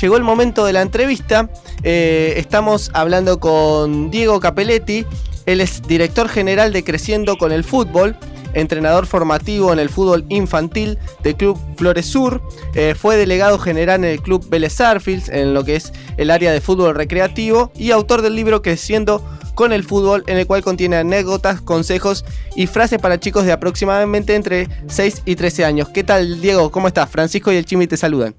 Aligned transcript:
llegó 0.00 0.16
el 0.16 0.22
momento 0.22 0.64
de 0.64 0.72
la 0.72 0.82
entrevista. 0.82 1.50
Eh, 1.82 2.34
estamos 2.36 2.90
hablando 2.94 3.38
con 3.38 4.10
Diego 4.10 4.40
Capelletti. 4.40 5.04
Él 5.46 5.60
es 5.60 5.82
director 5.82 6.28
general 6.28 6.72
de 6.72 6.84
Creciendo 6.84 7.36
con 7.36 7.52
el 7.52 7.64
Fútbol, 7.64 8.16
entrenador 8.54 9.06
formativo 9.06 9.72
en 9.72 9.78
el 9.78 9.88
fútbol 9.88 10.24
infantil 10.28 10.98
del 11.22 11.36
Club 11.36 11.58
Flores 11.76 12.06
Sur. 12.06 12.42
Eh, 12.74 12.94
fue 12.94 13.16
delegado 13.16 13.58
general 13.58 14.04
en 14.04 14.10
el 14.10 14.22
Club 14.22 14.48
Vélez 14.48 14.80
Arfields, 14.80 15.28
en 15.28 15.54
lo 15.54 15.64
que 15.64 15.76
es 15.76 15.92
el 16.16 16.30
área 16.30 16.52
de 16.52 16.60
fútbol 16.60 16.94
recreativo, 16.94 17.72
y 17.74 17.90
autor 17.90 18.22
del 18.22 18.36
libro 18.36 18.62
Creciendo 18.62 19.24
con 19.54 19.72
el 19.72 19.84
fútbol, 19.84 20.24
en 20.26 20.38
el 20.38 20.46
cual 20.46 20.62
contiene 20.62 20.96
anécdotas, 20.96 21.60
consejos 21.60 22.24
y 22.54 22.66
frases 22.66 22.98
para 22.98 23.20
chicos 23.20 23.44
de 23.44 23.52
aproximadamente 23.52 24.34
entre 24.34 24.68
6 24.86 25.22
y 25.26 25.36
13 25.36 25.64
años. 25.64 25.88
¿Qué 25.88 26.04
tal, 26.04 26.40
Diego? 26.40 26.70
¿Cómo 26.70 26.88
estás? 26.88 27.10
Francisco 27.10 27.52
y 27.52 27.56
el 27.56 27.64
Chimi 27.64 27.86
te 27.86 27.96
saludan. 27.96 28.34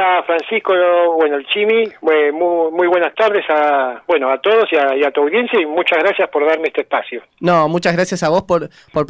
Hola 0.00 0.22
Francisco, 0.24 0.72
bueno 1.18 1.36
el 1.36 1.46
Chimi, 1.48 1.84
muy, 2.00 2.32
muy 2.72 2.86
buenas 2.86 3.14
tardes 3.14 3.44
a 3.50 4.02
bueno 4.08 4.30
a 4.30 4.40
todos 4.40 4.66
y 4.72 5.04
a, 5.04 5.10
tu 5.10 5.20
audiencia 5.20 5.60
y 5.60 5.66
muchas 5.66 5.98
gracias 5.98 6.30
por 6.30 6.46
darme 6.46 6.68
este 6.68 6.80
espacio. 6.80 7.22
No, 7.38 7.68
muchas 7.68 7.92
gracias 7.92 8.22
a 8.22 8.30
vos 8.30 8.44
por, 8.44 8.70
por, 8.94 9.06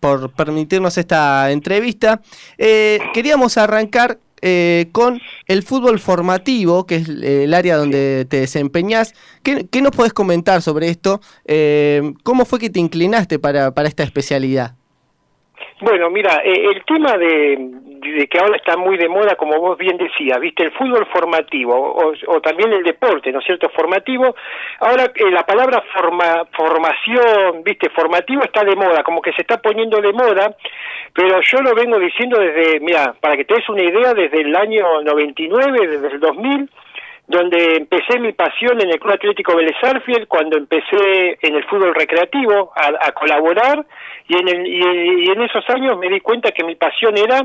por 0.00 0.34
permitirnos 0.34 0.98
esta 0.98 1.52
entrevista. 1.52 2.18
Eh, 2.58 2.98
queríamos 3.14 3.56
arrancar 3.56 4.16
eh, 4.42 4.86
con 4.90 5.20
el 5.46 5.62
fútbol 5.62 6.00
formativo, 6.00 6.86
que 6.86 6.96
es 6.96 7.08
el 7.08 7.54
área 7.54 7.76
donde 7.76 8.24
te 8.24 8.40
desempeñás. 8.40 9.14
¿Qué, 9.44 9.66
qué 9.70 9.80
nos 9.80 9.94
podés 9.94 10.12
comentar 10.12 10.60
sobre 10.60 10.88
esto? 10.88 11.20
Eh, 11.46 12.02
¿Cómo 12.24 12.46
fue 12.46 12.58
que 12.58 12.70
te 12.70 12.80
inclinaste 12.80 13.38
para, 13.38 13.72
para 13.72 13.86
esta 13.86 14.02
especialidad? 14.02 14.72
Bueno, 15.80 16.08
mira, 16.10 16.40
eh, 16.42 16.70
el 16.74 16.82
tema 16.86 17.18
de, 17.18 17.58
que 18.00 18.38
ahora 18.38 18.56
está 18.56 18.76
muy 18.76 18.96
de 18.96 19.08
moda, 19.08 19.36
como 19.36 19.58
vos 19.58 19.78
bien 19.78 19.96
decías, 19.96 20.38
viste, 20.40 20.64
el 20.64 20.72
fútbol 20.72 21.06
formativo 21.12 21.74
o, 22.26 22.40
también 22.40 22.72
el 22.72 22.82
deporte, 22.82 23.32
¿no 23.32 23.40
es 23.40 23.44
cierto? 23.44 23.68
Formativo, 23.70 24.34
ahora 24.80 25.10
eh, 25.14 25.30
la 25.30 25.44
palabra 25.44 25.82
forma, 25.92 26.46
formación, 26.56 27.62
viste, 27.64 27.90
formativo 27.90 28.42
está 28.42 28.64
de 28.64 28.76
moda, 28.76 29.02
como 29.02 29.20
que 29.20 29.32
se 29.32 29.42
está 29.42 29.58
poniendo 29.58 30.00
de 30.00 30.12
moda, 30.12 30.54
pero 31.12 31.40
yo 31.40 31.58
lo 31.62 31.74
vengo 31.74 31.98
diciendo 31.98 32.38
desde, 32.38 32.80
mira, 32.80 33.14
para 33.20 33.36
que 33.36 33.44
te 33.44 33.54
des 33.54 33.68
una 33.68 33.82
idea, 33.82 34.14
desde 34.14 34.40
el 34.40 34.54
año 34.54 35.02
99, 35.02 35.88
desde 35.88 36.08
el 36.08 36.20
2000, 36.20 36.70
donde 37.28 37.76
empecé 37.76 38.20
mi 38.20 38.32
pasión 38.32 38.80
en 38.80 38.90
el 38.90 39.00
Club 39.00 39.14
Atlético 39.14 39.56
Vélez 39.56 39.74
cuando 40.28 40.56
empecé 40.56 41.38
en 41.42 41.56
el 41.56 41.64
fútbol 41.64 41.94
recreativo 41.94 42.72
a, 42.74 43.10
colaborar 43.12 43.84
y 44.28 44.36
en, 44.36 44.48
el, 44.48 44.66
y, 44.66 45.30
en 45.30 45.42
esos 45.42 45.68
años 45.70 45.98
me 45.98 46.08
di 46.08 46.20
cuenta 46.20 46.52
que 46.52 46.62
mi 46.62 46.76
pasión 46.76 47.18
era 47.18 47.40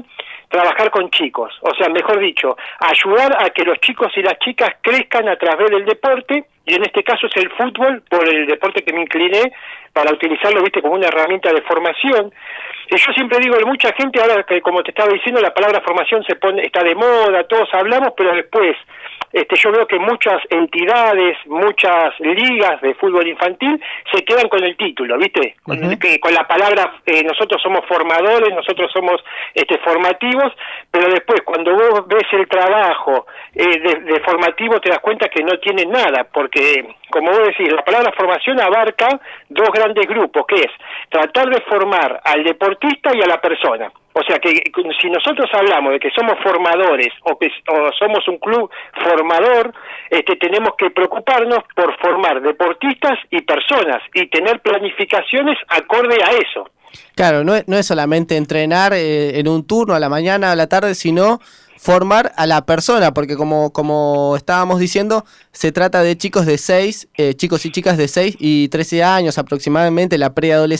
trabajar 0.51 0.91
con 0.91 1.09
chicos, 1.09 1.57
o 1.61 1.73
sea, 1.73 1.89
mejor 1.89 2.19
dicho, 2.19 2.55
ayudar 2.79 3.35
a 3.41 3.49
que 3.49 3.63
los 3.63 3.79
chicos 3.79 4.11
y 4.15 4.21
las 4.21 4.37
chicas 4.39 4.69
crezcan 4.81 5.27
a 5.29 5.37
través 5.37 5.71
del 5.71 5.85
deporte 5.85 6.45
y 6.65 6.75
en 6.75 6.83
este 6.83 7.03
caso 7.03 7.27
es 7.27 7.37
el 7.37 7.49
fútbol 7.51 8.03
por 8.09 8.27
el 8.27 8.45
deporte 8.45 8.83
que 8.83 8.93
me 8.93 9.01
incliné 9.01 9.51
para 9.93 10.11
utilizarlo, 10.13 10.61
viste, 10.61 10.81
como 10.81 10.95
una 10.95 11.07
herramienta 11.07 11.51
de 11.51 11.61
formación. 11.61 12.33
Y 12.89 12.97
yo 12.97 13.13
siempre 13.13 13.39
digo, 13.39 13.55
mucha 13.65 13.93
gente 13.93 14.19
ahora 14.19 14.43
que 14.43 14.61
como 14.61 14.83
te 14.83 14.91
estaba 14.91 15.11
diciendo, 15.11 15.41
la 15.41 15.53
palabra 15.53 15.81
formación 15.81 16.23
se 16.23 16.35
pone 16.35 16.63
está 16.63 16.83
de 16.83 16.95
moda, 16.95 17.43
todos 17.45 17.69
hablamos, 17.73 18.13
pero 18.17 18.33
después 18.35 18.75
este, 19.33 19.55
yo 19.55 19.71
veo 19.71 19.87
que 19.87 19.97
muchas 19.97 20.41
entidades, 20.49 21.37
muchas 21.45 22.19
ligas 22.19 22.81
de 22.81 22.93
fútbol 22.95 23.27
infantil 23.27 23.81
se 24.11 24.23
quedan 24.25 24.49
con 24.49 24.61
el 24.63 24.75
título, 24.75 25.17
¿viste? 25.17 25.55
que, 26.01 26.19
con 26.19 26.33
la 26.33 26.45
palabra, 26.45 26.95
eh, 27.05 27.23
nosotros 27.23 27.61
somos 27.61 27.85
formadores, 27.87 28.53
nosotros 28.53 28.91
somos 28.91 29.23
este, 29.53 29.77
formativos, 29.79 30.51
pero 30.91 31.09
después 31.09 31.41
cuando 31.63 31.75
vos 31.75 32.07
ves 32.07 32.25
el 32.31 32.47
trabajo 32.47 33.27
eh, 33.53 33.79
de, 33.79 34.19
formativo 34.21 34.79
te 34.79 34.89
das 34.89 34.99
cuenta 34.99 35.27
que 35.29 35.43
no 35.43 35.57
tiene 35.59 35.85
nada, 35.85 36.25
porque, 36.31 36.95
como 37.09 37.29
vos 37.31 37.47
decís, 37.47 37.71
la 37.71 37.83
palabra 37.83 38.11
formación 38.17 38.59
abarca 38.59 39.07
dos 39.49 39.69
grandes 39.71 40.07
grupos, 40.07 40.45
que 40.47 40.55
es 40.55 40.71
tratar 41.09 41.49
de 41.49 41.61
formar 41.61 42.21
al 42.23 42.43
deportista 42.43 43.11
y 43.15 43.21
a 43.21 43.27
la 43.27 43.39
persona. 43.39 43.91
O 44.13 44.23
sea 44.23 44.39
que 44.39 44.49
si 44.99 45.09
nosotros 45.09 45.49
hablamos 45.53 45.93
de 45.93 45.99
que 45.99 46.09
somos 46.11 46.37
formadores 46.43 47.09
o 47.23 47.37
que 47.37 47.49
somos 47.97 48.27
un 48.27 48.39
club 48.39 48.69
formador, 48.93 49.73
este, 50.09 50.35
tenemos 50.35 50.75
que 50.77 50.89
preocuparnos 50.89 51.59
por 51.75 51.97
formar 51.99 52.41
deportistas 52.41 53.19
y 53.29 53.41
personas 53.41 54.01
y 54.13 54.27
tener 54.27 54.59
planificaciones 54.59 55.57
acorde 55.69 56.17
a 56.23 56.31
eso. 56.31 56.69
Claro, 57.15 57.43
no 57.43 57.55
es, 57.55 57.67
no 57.67 57.77
es 57.77 57.85
solamente 57.85 58.37
entrenar 58.37 58.93
eh, 58.93 59.39
en 59.39 59.47
un 59.47 59.63
turno 59.63 59.93
a 59.93 59.99
la 59.99 60.09
mañana 60.09 60.51
a 60.51 60.55
la 60.55 60.67
tarde, 60.67 60.95
sino 60.95 61.39
formar 61.77 62.31
a 62.35 62.45
la 62.45 62.65
persona, 62.65 63.13
porque 63.13 63.35
como, 63.35 63.73
como 63.73 64.35
estábamos 64.37 64.79
diciendo, 64.79 65.25
se 65.51 65.71
trata 65.71 66.03
de 66.03 66.15
chicos 66.15 66.45
de 66.45 66.57
6, 66.57 67.07
eh, 67.15 67.33
chicos 67.33 67.65
y 67.65 67.71
chicas 67.71 67.97
de 67.97 68.07
6 68.07 68.35
y 68.39 68.67
13 68.67 69.03
años 69.03 69.37
aproximadamente, 69.39 70.17
la, 70.19 70.31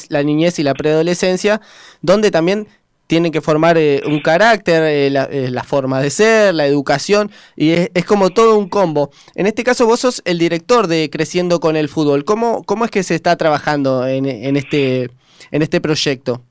la 0.10 0.24
niñez 0.24 0.60
y 0.60 0.64
la 0.64 0.76
preadolescencia, 0.76 1.60
donde 2.02 2.30
también 2.30 2.68
tienen 3.12 3.34
que 3.34 3.42
formar 3.42 3.78
eh, 3.78 4.02
un 4.06 4.22
carácter, 4.22 4.84
eh, 4.84 5.08
eh, 5.08 5.50
la, 5.52 5.64
forma 5.66 6.02
de 6.02 6.10
ser, 6.10 6.56
la 6.56 6.66
educación, 6.66 7.30
y 7.58 7.72
es, 7.72 8.06
como 8.06 8.30
todo 8.30 8.58
un 8.58 8.70
combo. 8.70 9.12
En 9.36 9.48
este 9.48 9.66
caso 9.66 9.86
vos 9.86 10.00
sos 10.00 10.22
el 10.24 10.38
director 10.38 10.88
de 10.88 11.10
Creciendo 11.10 11.60
con 11.60 11.76
el 11.76 11.90
Fútbol. 11.90 12.24
¿Cómo, 12.24 12.64
cómo 12.64 12.86
es 12.86 12.92
que 12.92 13.04
se 13.04 13.16
está 13.16 13.36
trabajando 13.36 14.08
en, 14.08 14.26
en, 14.28 14.56
este, 14.56 15.12
en 15.52 15.62
este 15.62 15.82
proyecto? 15.82 16.42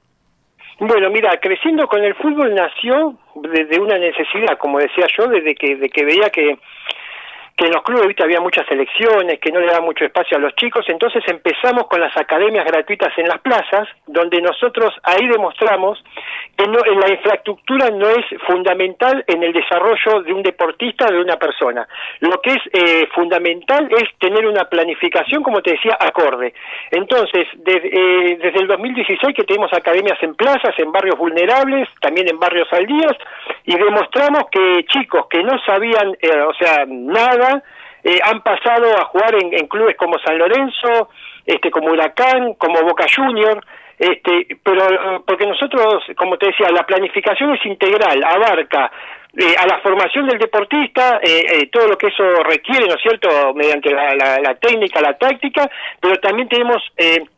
Bueno, 0.81 1.11
mira, 1.11 1.39
Creciendo 1.41 1.87
con 1.87 2.03
el 2.03 2.15
Fútbol 2.15 2.55
nació 2.55 3.15
desde 3.35 3.79
una 3.79 3.99
necesidad, 3.99 4.57
como 4.59 4.79
decía 4.79 5.07
yo, 5.17 5.27
desde 5.29 5.55
que, 5.55 5.77
de 5.77 5.91
que 5.91 6.05
veía 6.05 6.31
que 6.31 6.59
que 7.61 7.67
en 7.67 7.75
los 7.75 7.83
clubes 7.83 8.09
¿viste? 8.09 8.25
había 8.25 8.41
muchas 8.41 8.65
elecciones, 8.71 9.39
que 9.39 9.53
no 9.53 9.61
le 9.61 9.67
daba 9.67 9.85
mucho 9.85 10.07
espacio 10.07 10.39
a 10.39 10.41
los 10.41 10.57
chicos, 10.57 10.83
entonces 10.89 11.23
empezamos 11.27 11.87
con 11.89 12.01
las 12.01 12.17
academias 12.17 12.65
gratuitas 12.65 13.13
en 13.19 13.29
las 13.29 13.39
plazas, 13.41 13.87
donde 14.07 14.41
nosotros 14.41 14.95
ahí 15.03 15.29
demostramos 15.29 16.03
que 16.57 16.67
no, 16.67 16.79
la 16.79 17.11
infraestructura 17.11 17.91
no 17.91 18.09
es 18.09 18.25
fundamental 18.47 19.23
en 19.27 19.43
el 19.43 19.53
desarrollo 19.53 20.23
de 20.23 20.33
un 20.33 20.43
deportista, 20.43 21.05
de 21.13 21.21
una 21.21 21.37
persona. 21.37 21.87
Lo 22.21 22.41
que 22.41 22.53
es 22.53 22.63
eh, 22.73 23.07
fundamental 23.15 23.91
es 23.91 24.05
tener 24.19 24.47
una 24.47 24.65
planificación, 24.65 25.43
como 25.43 25.61
te 25.61 25.73
decía, 25.73 25.99
acorde. 26.01 26.55
Entonces, 26.91 27.47
eh, 27.67 28.39
desde 28.41 28.59
el 28.59 28.69
2016 28.69 29.37
que 29.37 29.45
tenemos 29.45 29.71
academias 29.75 30.17
en 30.23 30.35
plazas, 30.35 30.79
en 30.79 30.91
barrios 30.91 31.19
vulnerables, 31.19 31.89
también 32.01 32.27
en 32.31 32.39
barrios 32.39 32.73
aldías, 32.73 33.19
y 33.65 33.77
demostramos 33.77 34.45
que 34.51 34.85
chicos 34.87 35.27
que 35.29 35.43
no 35.43 35.59
sabían, 35.65 36.17
eh, 36.21 36.41
o 36.41 36.55
sea, 36.55 36.85
nada, 36.87 37.63
eh, 38.03 38.19
han 38.25 38.41
pasado 38.43 38.97
a 38.97 39.05
jugar 39.07 39.35
en, 39.35 39.67
clubes 39.69 39.97
como 39.97 40.19
San 40.19 40.39
Lorenzo, 40.39 41.11
este, 41.45 41.71
como 41.71 41.91
Huracán, 41.91 42.55
como 42.55 42.81
Boca 42.83 43.05
Junior, 43.15 43.63
este, 44.01 44.57
pero 44.63 44.83
eh, 44.89 45.21
porque 45.27 45.47
nosotros, 45.47 46.03
como 46.17 46.39
te 46.39 46.47
decía, 46.47 46.71
la 46.71 46.87
planificación 46.87 47.55
es 47.55 47.67
integral, 47.67 48.25
abarca 48.25 48.91
eh, 49.37 49.55
a 49.57 49.65
la 49.65 49.79
formación 49.79 50.27
del 50.27 50.41
deportista, 50.41 51.21
eh, 51.23 51.45
eh, 51.53 51.67
todo 51.67 51.87
lo 51.87 51.97
que 51.97 52.09
eso 52.09 52.25
requiere, 52.43 52.89
¿no 52.89 52.95
es 52.95 53.01
cierto?, 53.01 53.55
mediante 53.55 53.89
la, 53.93 54.57
técnica, 54.57 55.01
la 55.01 55.17
táctica, 55.17 55.71
pero 56.01 56.17
también 56.17 56.49
tenemos 56.49 56.83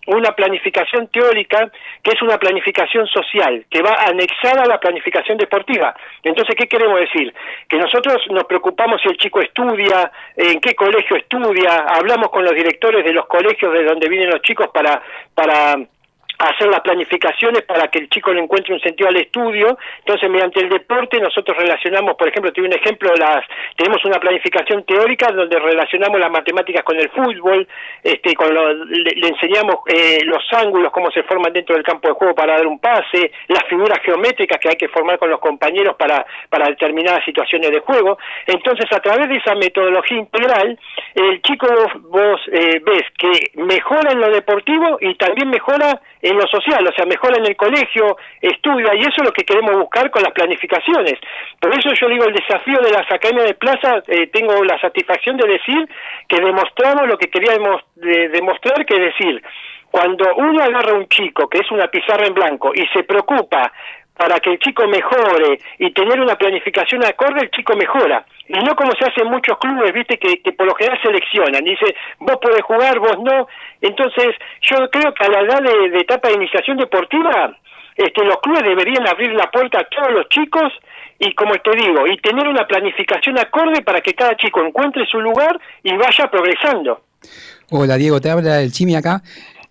una 0.06 0.32
planificación 0.32 1.08
teórica 1.08 1.70
que 2.02 2.12
es 2.12 2.22
una 2.22 2.38
planificación 2.38 3.06
social, 3.08 3.66
que 3.68 3.82
va 3.82 3.94
anexada 4.06 4.62
a 4.62 4.66
la 4.66 4.80
planificación 4.80 5.36
deportiva. 5.36 5.94
Entonces, 6.22 6.54
¿qué 6.56 6.66
queremos 6.66 6.98
decir? 6.98 7.34
Que 7.68 7.76
nosotros 7.76 8.22
nos 8.30 8.44
preocupamos 8.44 9.02
si 9.02 9.10
el 9.10 9.18
chico 9.18 9.42
estudia, 9.42 10.10
en 10.36 10.60
qué 10.60 10.74
colegio 10.74 11.16
estudia, 11.16 11.84
hablamos 11.88 12.30
con 12.30 12.42
los 12.42 12.54
directores 12.54 13.04
de 13.04 13.12
los 13.12 13.26
colegios 13.26 13.70
de 13.70 13.84
donde 13.84 14.08
vienen 14.08 14.30
los 14.30 14.40
chicos 14.40 14.68
para, 14.72 15.02
para 15.34 15.76
hacer 16.42 16.68
las 16.68 16.80
planificaciones 16.80 17.62
para 17.62 17.88
que 17.88 18.00
el 18.00 18.08
chico 18.08 18.32
le 18.32 18.40
encuentre 18.40 18.74
un 18.74 18.80
sentido 18.80 19.08
al 19.08 19.16
estudio. 19.16 19.78
Entonces, 20.00 20.28
mediante 20.28 20.60
el 20.60 20.68
deporte 20.68 21.20
nosotros 21.20 21.56
relacionamos, 21.56 22.16
por 22.16 22.28
ejemplo, 22.28 22.52
te 22.52 22.60
un 22.60 22.72
ejemplo, 22.72 23.12
las 23.14 23.44
tenemos 23.76 24.04
una 24.04 24.18
planificación 24.18 24.84
teórica 24.84 25.30
donde 25.32 25.58
relacionamos 25.58 26.18
las 26.18 26.30
matemáticas 26.30 26.82
con 26.82 26.98
el 26.98 27.08
fútbol, 27.10 27.66
este, 28.02 28.34
con 28.34 28.52
le, 28.52 29.28
enseñamos 29.28 29.76
eh, 29.86 30.20
los 30.24 30.42
ángulos, 30.52 30.92
cómo 30.92 31.10
se 31.10 31.22
forman 31.22 31.52
dentro 31.52 31.74
del 31.74 31.84
campo 31.84 32.08
de 32.08 32.14
juego 32.14 32.34
para 32.34 32.56
dar 32.56 32.66
un 32.66 32.78
pase, 32.78 33.32
las 33.48 33.64
figuras 33.68 33.98
geométricas 34.02 34.58
que 34.60 34.68
hay 34.68 34.76
que 34.76 34.88
formar 34.88 35.18
con 35.18 35.30
los 35.30 35.40
compañeros 35.40 35.96
para, 35.96 36.26
para 36.48 36.66
determinadas 36.66 37.24
situaciones 37.24 37.70
de 37.70 37.80
juego. 37.80 38.18
Entonces, 38.46 38.86
a 38.92 39.00
través 39.00 39.28
de 39.28 39.36
esa 39.36 39.54
metodología 39.54 40.18
integral, 40.18 40.78
el 41.14 41.42
chico 41.42 41.66
vos, 42.10 42.40
eh, 42.50 42.80
ves 42.84 43.04
que 43.16 43.52
mejora 43.54 44.12
en 44.12 44.20
lo 44.20 44.30
deportivo 44.30 44.98
y 45.00 45.14
también 45.14 45.50
mejora 45.50 46.00
en 46.32 46.38
lo 46.38 46.46
social, 46.48 46.86
o 46.86 46.92
sea, 46.92 47.06
mejora 47.06 47.38
en 47.38 47.46
el 47.46 47.56
colegio, 47.56 48.16
estudia, 48.40 48.94
y 48.94 49.00
eso 49.00 49.16
es 49.18 49.24
lo 49.24 49.32
que 49.32 49.44
queremos 49.44 49.76
buscar 49.76 50.10
con 50.10 50.22
las 50.22 50.32
planificaciones. 50.32 51.14
Por 51.60 51.72
eso 51.72 51.90
yo 51.94 52.08
digo, 52.08 52.24
el 52.24 52.34
desafío 52.34 52.78
de 52.82 52.90
las 52.90 53.10
academias 53.10 53.46
de 53.46 53.54
plaza, 53.54 54.02
eh, 54.08 54.26
tengo 54.28 54.64
la 54.64 54.78
satisfacción 54.80 55.36
de 55.36 55.48
decir 55.48 55.88
que 56.28 56.40
demostramos 56.40 57.06
lo 57.06 57.16
que 57.16 57.28
queríamos 57.28 57.82
demostrar, 57.94 58.84
que 58.84 58.98
decir, 58.98 59.42
cuando 59.90 60.24
uno 60.36 60.62
agarra 60.62 60.92
a 60.92 60.98
un 60.98 61.06
chico 61.08 61.48
que 61.48 61.58
es 61.58 61.70
una 61.70 61.86
pizarra 61.88 62.26
en 62.26 62.34
blanco 62.34 62.72
y 62.74 62.86
se 62.88 63.04
preocupa 63.04 63.70
para 64.16 64.38
que 64.40 64.52
el 64.52 64.58
chico 64.58 64.86
mejore 64.86 65.58
y 65.78 65.90
tener 65.92 66.20
una 66.20 66.36
planificación 66.36 67.04
acorde, 67.04 67.40
el 67.42 67.50
chico 67.50 67.74
mejora. 67.74 68.24
Y 68.48 68.58
no 68.58 68.74
como 68.76 68.92
se 68.92 69.06
hace 69.06 69.22
en 69.22 69.30
muchos 69.30 69.58
clubes, 69.58 69.92
viste, 69.92 70.18
que, 70.18 70.52
por 70.52 70.66
lo 70.66 70.74
general 70.74 70.98
seleccionan. 71.02 71.64
Dice, 71.64 71.94
vos 72.18 72.36
podés 72.40 72.62
jugar, 72.62 72.98
vos 72.98 73.18
no. 73.22 73.48
Entonces, 73.80 74.34
yo 74.62 74.88
creo 74.90 75.14
que 75.14 75.24
a 75.24 75.28
la 75.28 75.40
edad 75.40 75.62
de, 75.62 75.98
etapa 75.98 76.28
de 76.28 76.34
iniciación 76.34 76.76
deportiva, 76.76 77.56
este, 77.96 78.24
los 78.24 78.40
clubes 78.40 78.62
deberían 78.62 79.08
abrir 79.08 79.32
la 79.32 79.50
puerta 79.50 79.80
a 79.80 79.84
todos 79.84 80.12
los 80.12 80.28
chicos 80.28 80.72
y, 81.18 81.34
como 81.34 81.54
te 81.54 81.70
digo, 81.76 82.06
y 82.06 82.18
tener 82.18 82.46
una 82.46 82.66
planificación 82.66 83.38
acorde 83.38 83.82
para 83.82 84.00
que 84.00 84.14
cada 84.14 84.36
chico 84.36 84.62
encuentre 84.62 85.06
su 85.06 85.20
lugar 85.20 85.58
y 85.82 85.96
vaya 85.96 86.30
progresando. 86.30 87.00
Hola 87.70 87.96
Diego, 87.96 88.20
te 88.20 88.28
habla 88.28 88.60
el 88.60 88.72
Chimi 88.72 88.96
acá. 88.96 89.22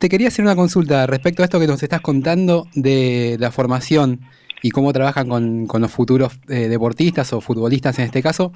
Te 0.01 0.09
quería 0.09 0.29
hacer 0.29 0.43
una 0.43 0.55
consulta 0.55 1.05
respecto 1.05 1.43
a 1.43 1.45
esto 1.45 1.59
que 1.59 1.67
nos 1.67 1.83
estás 1.83 2.01
contando 2.01 2.65
de 2.73 3.37
la 3.39 3.51
formación 3.51 4.21
y 4.63 4.71
cómo 4.71 4.91
trabajan 4.93 5.29
con, 5.29 5.67
los 5.79 5.91
futuros 5.91 6.39
eh, 6.49 6.69
deportistas 6.69 7.31
o 7.33 7.39
futbolistas 7.39 7.99
en 7.99 8.05
este 8.05 8.23
caso. 8.23 8.51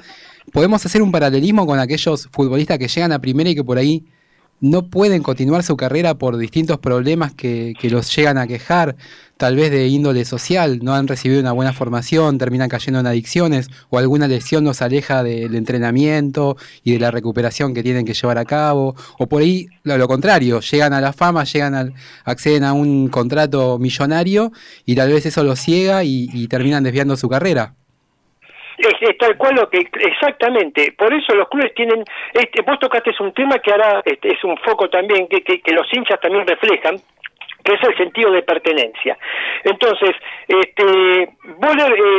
¿Podemos 0.51 0.83
hacer 0.83 1.03
un 1.03 1.11
paralelismo 1.11 1.67
con 1.67 1.77
aquellos 1.77 2.29
futbolistas 2.31 2.79
que 2.79 2.87
llegan 2.87 3.11
a 3.11 3.19
primera 3.19 3.47
y 3.47 3.53
que 3.53 3.63
por 3.63 3.77
ahí 3.77 4.07
no 4.61 4.87
pueden 4.89 5.21
continuar 5.21 5.63
su 5.63 5.77
carrera 5.77 6.15
por 6.15 6.37
distintos 6.37 6.79
problemas 6.79 7.33
que, 7.33 7.73
los 7.83 8.15
llegan 8.15 8.37
a 8.37 8.47
quejar, 8.47 8.95
tal 9.37 9.55
vez 9.55 9.69
de 9.69 9.87
índole 9.87 10.25
social, 10.25 10.79
no 10.81 10.95
han 10.95 11.07
recibido 11.07 11.39
una 11.41 11.51
buena 11.51 11.73
formación, 11.73 12.37
terminan 12.37 12.69
cayendo 12.69 12.99
en 12.99 13.07
adicciones 13.07 13.67
o 13.89 13.99
alguna 13.99 14.27
lesión 14.27 14.63
nos 14.63 14.81
aleja 14.81 15.23
del 15.23 15.55
entrenamiento 15.55 16.57
y 16.83 16.93
de 16.93 16.99
la 16.99 17.11
recuperación 17.11 17.73
que 17.73 17.83
tienen 17.83 18.05
que 18.05 18.13
llevar 18.13 18.37
a 18.37 18.45
cabo, 18.45 18.95
o 19.19 19.27
por 19.27 19.41
ahí 19.41 19.67
lo, 19.83 20.07
contrario, 20.07 20.61
llegan 20.61 20.93
a 20.93 21.01
la 21.01 21.13
fama, 21.13 21.43
llegan 21.43 21.75
al, 21.75 21.93
acceden 22.23 22.63
a 22.63 22.73
un 22.73 23.09
contrato 23.09 23.77
millonario 23.77 24.51
y 24.85 24.95
tal 24.95 25.11
vez 25.11 25.25
eso 25.25 25.43
los 25.43 25.59
ciega 25.59 26.03
y 26.03 26.47
terminan 26.47 26.83
desviando 26.83 27.17
su 27.17 27.29
carrera. 27.29 27.75
Es, 28.77 29.17
tal 29.17 29.37
cual 29.37 29.55
lo 29.55 29.69
que 29.69 29.87
exactamente 29.99 30.93
por 30.97 31.13
eso 31.13 31.33
los 31.33 31.47
clubes 31.47 31.73
tienen 31.75 32.03
este 32.33 32.61
vos 32.61 32.77
tocaste 32.79 33.11
un 33.19 33.33
tema 33.33 33.59
que 33.59 33.71
ahora 33.71 34.01
este, 34.03 34.33
es 34.33 34.43
un 34.43 34.57
foco 34.57 34.89
también 34.89 35.27
que, 35.27 35.41
que, 35.41 35.71
los 35.71 35.87
hinchas 35.93 36.19
también 36.19 36.45
reflejan 36.45 36.97
que 37.63 37.73
es 37.73 37.83
el 37.83 37.97
sentido 37.97 38.31
de 38.31 38.43
pertenencia. 38.43 39.17
Entonces, 39.63 40.11
este, 40.47 41.23
eh, 41.23 41.27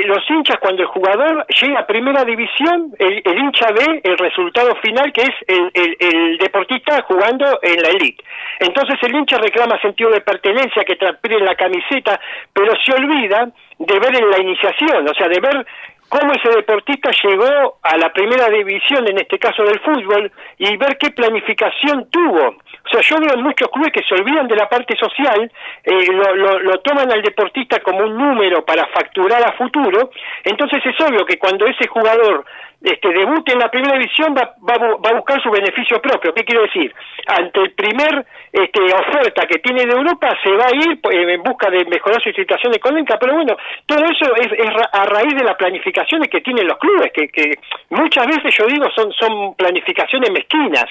los 0.07 0.29
hinchas 0.29 0.59
cuando 0.59 0.83
el 0.83 0.89
jugador 0.89 1.47
llega 1.47 1.79
a 1.79 1.87
primera 1.87 2.25
división, 2.25 2.93
el, 2.99 3.23
hincha 3.25 3.69
ve 3.71 4.01
el 4.03 4.19
resultado 4.19 4.75
final 4.83 5.13
que 5.13 5.23
es 5.23 5.35
el, 5.47 5.97
el, 6.01 6.39
deportista 6.39 7.01
jugando 7.03 7.61
en 7.63 7.81
la 7.81 7.91
elite. 7.91 8.25
Entonces 8.59 8.97
el 9.03 9.15
hincha 9.15 9.39
reclama 9.39 9.81
sentido 9.81 10.11
de 10.11 10.21
pertenencia, 10.21 10.85
que 10.85 10.97
transpire 10.97 11.37
en 11.37 11.45
la 11.45 11.55
camiseta, 11.55 12.19
pero 12.53 12.73
se 12.85 12.93
olvida 12.93 13.49
de 13.79 13.99
ver 14.01 14.17
en 14.17 14.31
la 14.31 14.41
iniciación, 14.41 15.09
o 15.09 15.15
sea, 15.15 15.29
de 15.29 15.39
ver 15.39 15.65
cómo 16.09 16.33
ese 16.33 16.49
deportista 16.51 17.11
llegó 17.23 17.79
a 17.83 17.97
la 17.99 18.13
primera 18.13 18.49
división, 18.49 19.09
en 19.09 19.19
este 19.19 19.39
caso 19.39 19.63
del 19.65 19.81
fútbol, 19.81 20.31
y 20.59 20.77
ver 20.77 20.97
qué 20.99 21.11
planificación 21.11 22.09
tuvo. 22.11 22.49
O 22.49 22.89
sea, 22.89 23.01
yo 23.01 23.17
veo 23.19 23.37
muchos 23.43 23.69
clubes 23.69 23.93
que 23.93 24.03
se 24.03 24.15
olvidan 24.15 24.47
de 24.47 24.57
la 24.57 24.69
parte 24.69 24.97
social, 24.97 25.51
eh, 25.83 26.13
lo, 26.13 26.59
lo, 26.61 26.79
toman 26.81 27.11
al 27.11 27.23
deportista 27.23 27.81
como 27.81 27.99
un 27.99 28.17
número 28.17 28.65
para 28.65 28.87
facturar 28.87 29.43
a 29.43 29.53
futuro, 29.53 30.11
entonces 30.45 30.81
es 30.87 31.01
obvio 31.01 31.27
que 31.27 31.39
cuando 31.39 31.67
ese 31.67 31.89
jugador 31.89 32.45
este, 32.83 33.09
debute 33.09 33.53
en 33.53 33.59
la 33.59 33.71
primera 33.71 33.99
división 33.99 34.35
va, 34.37 34.55
va, 34.63 35.11
a 35.11 35.15
buscar 35.15 35.43
su 35.43 35.51
beneficio 35.51 36.01
propio. 36.01 36.33
¿Qué 36.35 36.45
quiero 36.45 36.63
decir? 36.63 36.95
Ante 37.27 37.61
el 37.61 37.73
primer 37.73 38.25
este, 38.53 38.81
oferta 38.81 39.47
que 39.47 39.59
tiene 39.59 39.87
de 39.87 39.93
Europa 39.93 40.37
se 40.43 40.51
va 40.51 40.67
a 40.67 40.75
ir 40.75 40.99
eh, 41.11 41.35
en 41.35 41.43
busca 41.43 41.71
de 41.71 41.85
mejorar 41.87 42.23
su 42.23 42.31
situación 42.33 42.75
económica, 42.75 43.19
pero 43.19 43.35
bueno, 43.35 43.57
todo 43.87 44.05
eso 44.05 44.35
es, 44.37 44.53
a 44.93 45.05
raíz 45.07 45.35
de 45.35 45.45
las 45.45 45.57
planificaciones 45.57 46.29
que 46.29 46.41
tienen 46.41 46.67
los 46.67 46.79
clubes, 46.79 47.13
que, 47.13 47.29
que 47.29 47.59
muchas 47.91 48.27
veces 48.27 48.55
yo 48.57 48.67
digo 48.67 48.87
son, 48.95 49.13
son 49.13 49.55
planificaciones 49.55 50.31
mezquinas, 50.31 50.85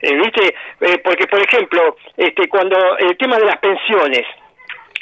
eh, 0.00 0.14
¿viste? 0.14 0.54
Eh, 0.80 0.98
porque, 1.04 1.26
por 1.26 1.42
ejemplo, 1.42 1.96
este, 2.16 2.48
cuando 2.48 2.96
el 2.98 3.16
tema 3.16 3.36
de 3.36 3.46
las 3.46 3.58
pensiones, 3.58 4.24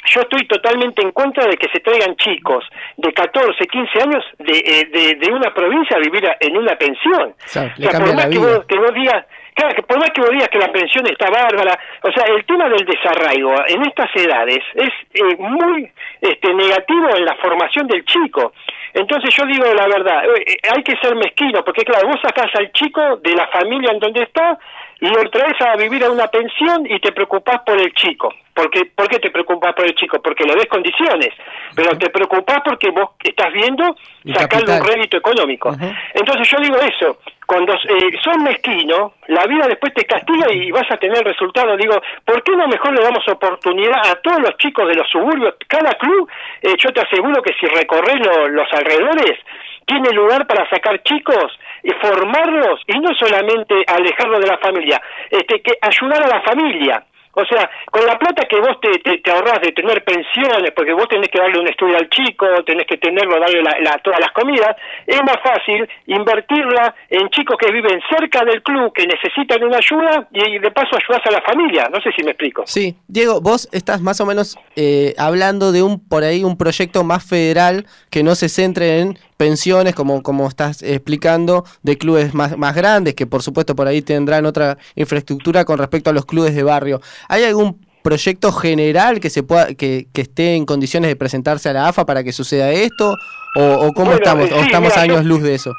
yo 0.05 0.21
estoy 0.21 0.45
totalmente 0.47 1.01
en 1.01 1.11
contra 1.11 1.47
de 1.47 1.57
que 1.57 1.69
se 1.69 1.79
traigan 1.79 2.15
chicos 2.17 2.65
de 2.97 3.13
14, 3.13 3.65
15 3.65 4.01
años 4.01 4.25
de, 4.39 4.57
eh, 4.57 5.15
de, 5.15 5.31
una 5.31 5.53
provincia 5.53 5.97
a 5.97 5.99
vivir 5.99 6.23
en 6.39 6.57
una 6.57 6.75
pensión. 6.75 7.29
O 7.29 7.47
sea, 7.47 7.73
por 7.75 8.15
más 8.15 8.27
que 8.27 8.37
vos, 8.37 8.65
que 8.65 8.77
vos 8.77 8.93
digas, 8.93 9.25
claro, 9.53 9.75
que 9.75 9.83
por 9.83 9.97
más 9.99 10.11
que 10.11 10.21
vos 10.21 10.31
digas 10.31 10.49
que 10.49 10.59
la 10.59 10.71
pensión 10.71 11.05
está 11.07 11.29
bárbara, 11.29 11.79
o 12.01 12.11
sea, 12.11 12.25
el 12.25 12.43
tema 12.45 12.69
del 12.69 12.85
desarraigo 12.85 13.53
en 13.67 13.85
estas 13.85 14.09
edades 14.15 14.59
es 14.75 14.91
eh, 15.13 15.35
muy 15.39 15.89
este, 16.21 16.53
negativo 16.53 17.15
en 17.15 17.25
la 17.25 17.35
formación 17.35 17.87
del 17.87 18.03
chico. 18.05 18.53
Entonces 18.93 19.33
yo 19.35 19.45
digo 19.45 19.65
la 19.73 19.87
verdad, 19.87 20.25
eh, 20.25 20.57
hay 20.75 20.83
que 20.83 20.95
ser 20.97 21.15
mezquino, 21.15 21.63
porque 21.63 21.83
claro, 21.83 22.09
vos 22.09 22.19
sacás 22.21 22.53
al 22.55 22.71
chico 22.73 23.17
de 23.17 23.33
la 23.35 23.47
familia 23.47 23.91
en 23.91 23.99
donde 23.99 24.23
está 24.23 24.57
y 24.99 25.07
lo 25.07 25.29
traes 25.29 25.59
a 25.61 25.75
vivir 25.75 26.03
a 26.03 26.11
una 26.11 26.27
pensión 26.27 26.85
y 26.89 26.99
te 26.99 27.11
preocupás 27.11 27.61
por 27.65 27.79
el 27.79 27.91
chico. 27.93 28.33
Porque, 28.53 28.85
¿Por 28.95 29.07
qué 29.07 29.19
te 29.19 29.31
preocupas 29.31 29.73
por 29.73 29.85
el 29.85 29.95
chico? 29.95 30.21
Porque 30.21 30.43
le 30.43 30.55
des 30.55 30.67
condiciones, 30.67 31.29
pero 31.75 31.97
te 31.97 32.09
preocupas 32.09 32.61
porque 32.63 32.91
vos 32.91 33.11
estás 33.23 33.51
viendo 33.51 33.95
sacarle 34.33 34.79
un 34.79 34.85
rédito 34.85 35.17
económico. 35.17 35.75
Entonces 36.13 36.47
yo 36.49 36.57
digo 36.61 36.77
eso, 36.77 37.17
cuando 37.47 37.73
eh, 37.73 38.17
son 38.23 38.43
mezquinos, 38.43 39.13
la 39.27 39.45
vida 39.47 39.67
después 39.67 39.93
te 39.93 40.05
castiga 40.05 40.51
y 40.51 40.71
vas 40.71 40.89
a 40.91 40.97
tener 40.97 41.23
resultados. 41.23 41.77
Digo, 41.77 41.95
¿por 42.25 42.43
qué 42.43 42.55
no 42.55 42.67
mejor 42.67 42.93
le 42.93 43.03
damos 43.03 43.27
oportunidad 43.27 43.99
a 44.05 44.15
todos 44.21 44.39
los 44.39 44.57
chicos 44.57 44.87
de 44.87 44.95
los 44.95 45.09
suburbios? 45.09 45.55
Cada 45.67 45.91
club, 45.93 46.29
eh, 46.61 46.75
yo 46.77 46.91
te 46.91 47.01
aseguro 47.01 47.41
que 47.41 47.53
si 47.59 47.65
recorres 47.65 48.15
los 48.49 48.71
alrededores, 48.71 49.39
tiene 49.85 50.09
lugar 50.11 50.47
para 50.47 50.69
sacar 50.69 51.01
chicos 51.03 51.51
y 51.83 51.91
formarlos 51.93 52.79
y 52.87 52.99
no 52.99 53.13
solamente 53.15 53.83
alejarlos 53.87 54.39
de 54.39 54.47
la 54.47 54.57
familia, 54.57 55.01
este, 55.29 55.61
que 55.61 55.73
ayudar 55.81 56.23
a 56.23 56.27
la 56.27 56.41
familia. 56.41 57.03
O 57.35 57.43
sea, 57.45 57.69
con 57.89 58.05
la 58.05 58.17
plata 58.19 58.47
que 58.47 58.59
vos 58.59 58.79
te, 58.79 58.99
te, 58.99 59.31
ahorrás 59.31 59.59
de 59.61 59.71
tener 59.71 60.03
pensiones, 60.03 60.71
porque 60.75 60.93
vos 60.93 61.07
tenés 61.07 61.29
que 61.29 61.39
darle 61.39 61.59
un 61.59 61.67
estudio 61.67 61.97
al 61.97 62.07
chico, 62.09 62.45
tenés 62.63 62.85
que 62.85 62.97
tenerlo, 62.97 63.39
darle 63.39 63.63
la, 63.63 63.97
todas 64.03 64.19
las 64.19 64.31
comidas, 64.31 64.75
es 65.07 65.19
más 65.23 65.37
fácil 65.43 65.89
invertirla 66.05 66.93
en 67.09 67.29
chicos 67.29 67.57
que 67.57 67.71
viven 67.71 67.99
cerca 68.07 68.45
del 68.45 68.61
club, 68.61 68.93
que 68.93 69.07
necesitan 69.07 69.63
una 69.63 69.77
ayuda 69.77 70.27
y 70.31 70.59
de 70.59 70.71
paso 70.71 70.95
ayudas 70.95 71.21
a 71.25 71.31
la 71.31 71.41
familia. 71.41 71.89
No 71.91 71.99
sé 72.01 72.11
si 72.15 72.23
me 72.23 72.31
explico. 72.31 72.63
Sí, 72.67 72.95
Diego, 73.07 73.41
vos 73.41 73.67
estás 73.71 73.99
más 73.99 74.21
o 74.21 74.27
menos 74.27 74.57
eh, 74.75 75.15
hablando 75.17 75.71
de 75.71 75.81
un 75.81 76.07
por 76.07 76.23
ahí 76.23 76.43
un 76.43 76.57
proyecto 76.57 77.03
más 77.03 77.27
federal 77.27 77.87
que 78.11 78.21
no 78.21 78.35
se 78.35 78.47
centre 78.47 78.99
en 78.99 79.17
pensiones, 79.37 79.93
como, 79.93 80.23
como 80.23 80.47
estás 80.47 80.81
explicando, 80.83 81.65
de 81.81 81.97
clubes 81.97 82.33
más, 82.33 82.57
más 82.57 82.75
grandes, 82.75 83.13
que 83.13 83.27
por 83.27 83.41
supuesto 83.41 83.75
por 83.75 83.87
ahí 83.87 84.01
tendrán 84.01 84.45
otra 84.45 84.77
infraestructura 84.95 85.65
con 85.65 85.77
respecto 85.77 86.09
a 86.09 86.13
los 86.13 86.25
clubes 86.25 86.55
de 86.55 86.63
barrio. 86.63 87.01
¿Hay 87.29 87.43
algún 87.43 87.81
proyecto 88.03 88.51
general 88.51 89.19
que 89.19 89.29
se 89.29 89.43
pueda 89.43 89.67
que, 89.67 90.05
que 90.13 90.21
esté 90.21 90.55
en 90.55 90.65
condiciones 90.65 91.09
de 91.09 91.15
presentarse 91.15 91.69
a 91.69 91.73
la 91.73 91.87
AFA 91.87 92.05
para 92.05 92.23
que 92.23 92.31
suceda 92.31 92.71
esto? 92.71 93.15
¿O, 93.55 93.93
cómo 93.93 94.13
estamos? 94.13 94.51
¿O 94.51 94.55
estamos 94.55 94.97
años 94.97 95.25
luz 95.25 95.43
de 95.43 95.55
eso? 95.55 95.73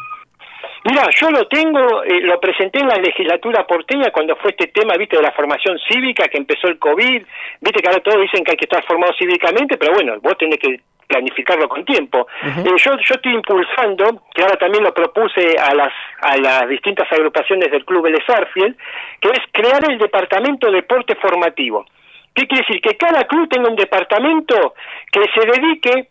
Mira, 0.84 1.08
yo 1.18 1.30
lo 1.30 1.46
tengo, 1.48 2.04
eh, 2.04 2.20
lo 2.20 2.38
presenté 2.38 2.80
en 2.80 2.88
la 2.88 2.96
legislatura 2.96 3.66
porteña 3.66 4.10
cuando 4.12 4.36
fue 4.36 4.50
este 4.50 4.66
tema, 4.66 4.94
viste, 4.98 5.16
de 5.16 5.22
la 5.22 5.32
formación 5.32 5.78
cívica, 5.88 6.28
que 6.28 6.36
empezó 6.36 6.68
el 6.68 6.78
COVID, 6.78 7.22
viste 7.62 7.80
que 7.80 7.88
ahora 7.88 8.02
todos 8.02 8.20
dicen 8.20 8.44
que 8.44 8.52
hay 8.52 8.56
que 8.58 8.66
estar 8.66 8.84
formado 8.84 9.14
cívicamente, 9.18 9.78
pero 9.78 9.94
bueno, 9.94 10.16
vos 10.20 10.36
tenés 10.36 10.58
que 10.58 10.80
planificarlo 11.06 11.68
con 11.68 11.84
tiempo. 11.84 12.26
Eh, 12.42 12.64
yo, 12.64 12.92
yo 12.96 13.14
estoy 13.14 13.32
impulsando, 13.32 14.22
que 14.34 14.42
ahora 14.42 14.56
también 14.56 14.84
lo 14.84 14.92
propuse 14.92 15.56
a 15.58 15.74
las, 15.74 15.92
a 16.20 16.36
las 16.36 16.68
distintas 16.68 17.10
agrupaciones 17.12 17.70
del 17.70 17.84
Club 17.84 18.06
El 18.06 18.24
Sarfield, 18.26 18.76
que 19.20 19.28
es 19.28 19.40
crear 19.52 19.90
el 19.90 19.98
Departamento 19.98 20.66
de 20.66 20.76
Deporte 20.76 21.14
Formativo. 21.16 21.86
¿Qué 22.34 22.46
quiere 22.46 22.64
decir? 22.66 22.80
Que 22.80 22.96
cada 22.96 23.24
club 23.24 23.48
tenga 23.48 23.68
un 23.68 23.76
departamento 23.76 24.74
que 25.12 25.22
se 25.34 25.46
dedique 25.46 26.08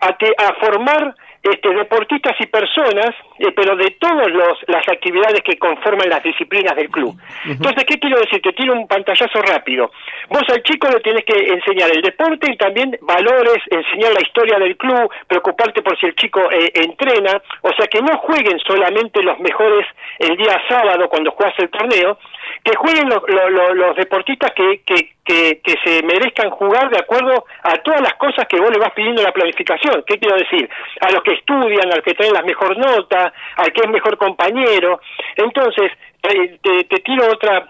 a, 0.00 0.08
a 0.08 0.54
formar 0.54 1.14
este, 1.52 1.74
deportistas 1.74 2.36
y 2.40 2.46
personas, 2.46 3.10
eh, 3.38 3.52
pero 3.54 3.76
de 3.76 3.90
todas 4.00 4.28
las 4.66 4.88
actividades 4.88 5.40
que 5.42 5.58
conforman 5.58 6.08
las 6.08 6.22
disciplinas 6.22 6.74
del 6.74 6.88
club. 6.88 7.14
Entonces, 7.44 7.84
¿qué 7.84 7.98
quiero 7.98 8.18
decir? 8.18 8.40
Te 8.42 8.52
tiro 8.52 8.72
un 8.72 8.86
pantallazo 8.88 9.40
rápido. 9.42 9.90
Vos 10.28 10.42
al 10.48 10.62
chico 10.62 10.88
le 10.88 11.00
tenés 11.00 11.24
que 11.24 11.36
enseñar 11.36 11.90
el 11.94 12.02
deporte 12.02 12.50
y 12.52 12.56
también 12.56 12.96
valores, 13.02 13.62
enseñar 13.70 14.12
la 14.12 14.22
historia 14.22 14.58
del 14.58 14.76
club, 14.76 15.10
preocuparte 15.26 15.82
por 15.82 15.98
si 15.98 16.06
el 16.06 16.16
chico 16.16 16.40
eh, 16.50 16.70
entrena, 16.74 17.40
o 17.62 17.72
sea, 17.74 17.86
que 17.86 18.00
no 18.00 18.18
jueguen 18.18 18.58
solamente 18.60 19.22
los 19.22 19.38
mejores 19.38 19.86
el 20.18 20.36
día 20.36 20.60
sábado 20.68 21.08
cuando 21.08 21.30
juegas 21.30 21.58
el 21.58 21.70
torneo, 21.70 22.18
que 22.62 22.76
jueguen 22.76 23.08
los 23.08 23.96
deportistas 23.96 24.52
que, 24.52 24.82
que, 24.84 25.14
que, 25.24 25.74
se 25.84 26.02
merezcan 26.02 26.50
jugar 26.50 26.90
de 26.90 26.98
acuerdo 26.98 27.44
a 27.62 27.74
todas 27.78 28.00
las 28.00 28.14
cosas 28.14 28.46
que 28.48 28.60
vos 28.60 28.70
le 28.70 28.78
vas 28.78 28.92
pidiendo 28.92 29.20
en 29.20 29.26
la 29.26 29.32
planificación. 29.32 30.04
¿Qué 30.06 30.18
quiero 30.18 30.36
decir? 30.36 30.68
A 31.00 31.10
los 31.10 31.22
que 31.22 31.34
estudian, 31.34 31.92
al 31.92 32.02
que 32.02 32.14
traen 32.14 32.32
la 32.32 32.42
mejor 32.42 32.76
nota, 32.78 33.32
al 33.56 33.72
que 33.72 33.82
es 33.82 33.88
mejor 33.88 34.16
compañero. 34.18 35.00
Entonces, 35.36 35.92
te, 36.20 36.58
te, 36.84 36.98
tiro 37.00 37.26
otra 37.30 37.68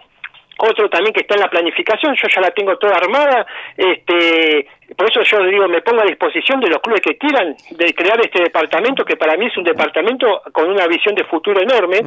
otro 0.59 0.89
también 0.89 1.13
que 1.13 1.21
está 1.21 1.35
en 1.35 1.43
la 1.43 1.51
planificación, 1.51 2.15
yo 2.15 2.29
ya 2.29 2.41
la 2.41 2.51
tengo 2.51 2.77
toda 2.79 2.97
armada, 2.97 3.47
este, 3.77 4.67
por 4.97 5.11
eso 5.11 5.23
yo 5.23 5.45
digo, 5.45 5.69
me 5.69 5.83
pongo 5.83 6.03
a 6.03 6.07
disposición 6.07 6.61
de 6.61 6.69
los 6.69 6.81
clubes 6.81 7.03
que 7.03 7.19
quieran 7.19 7.55
de 7.71 7.95
crear 7.95 8.21
este 8.21 8.43
departamento, 8.43 9.05
que 9.05 9.17
para 9.17 9.37
mí 9.37 9.47
es 9.47 9.57
un 9.57 9.65
departamento 9.65 10.43
con 10.53 10.71
una 10.71 10.87
visión 10.87 11.15
de 11.15 11.25
futuro 11.25 11.61
enorme, 11.61 12.01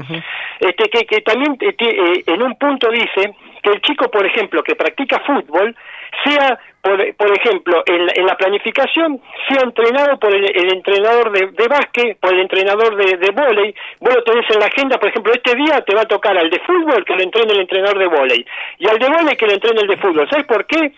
este, 0.59 0.89
que, 0.89 1.05
que 1.05 1.21
también 1.21 1.57
eh, 1.59 1.75
eh, 1.77 2.23
en 2.25 2.41
un 2.41 2.55
punto 2.55 2.89
dice 2.89 3.33
que 3.61 3.69
el 3.69 3.81
chico, 3.81 4.09
por 4.09 4.25
ejemplo, 4.25 4.63
que 4.63 4.75
practica 4.75 5.19
fútbol, 5.19 5.75
sea, 6.23 6.59
por, 6.81 7.15
por 7.15 7.37
ejemplo, 7.37 7.83
en, 7.85 8.25
la 8.25 8.35
planificación, 8.35 9.21
sea 9.47 9.61
entrenado 9.63 10.17
por 10.19 10.33
el, 10.33 10.45
entrenador 10.73 11.31
de, 11.31 11.47
de, 11.47 11.67
básquet, 11.67 12.17
por 12.19 12.33
el 12.33 12.41
entrenador 12.41 12.95
de, 12.95 13.17
de 13.17 13.31
vóley. 13.31 13.75
Vos 13.99 14.15
lo 14.15 14.23
tenés 14.23 14.45
en 14.49 14.59
la 14.59 14.67
agenda, 14.67 14.97
por 14.97 15.09
ejemplo, 15.09 15.33
este 15.33 15.55
día 15.55 15.81
te 15.81 15.95
va 15.95 16.01
a 16.01 16.05
tocar 16.05 16.37
al 16.37 16.49
de 16.49 16.59
fútbol 16.59 17.03
que 17.05 17.15
lo 17.15 17.21
entrene 17.21 17.53
el 17.53 17.61
entrenador 17.61 17.99
de 17.99 18.07
vóley 18.07 18.45
y 18.77 18.87
al 18.87 18.99
de 18.99 19.09
vóley 19.09 19.35
que 19.35 19.47
lo 19.47 19.53
entrene 19.53 19.81
el 19.81 19.87
de 19.87 19.97
fútbol. 19.97 20.29
¿Sabes 20.29 20.45
por 20.45 20.65
qué? 20.65 20.93